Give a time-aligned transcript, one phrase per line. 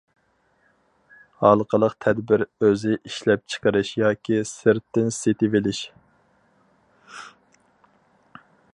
[1.41, 5.85] ھالقىلىق تەدبىر ئۆزى ئىشلەپچىقىرىش ياكى سىرتتىن سېتىۋېلىش.